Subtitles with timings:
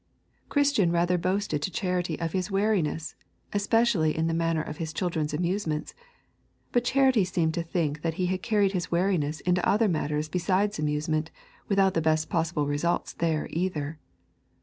[0.49, 3.13] Christian rather boasted to Charity of his wariness,
[3.53, 5.93] especially in the matter of his children's amusements,
[6.71, 10.79] but Charity seemed to think that he had carried his wariness into other matters besides
[10.79, 11.29] amusements,
[11.67, 13.99] without the best possible results there either.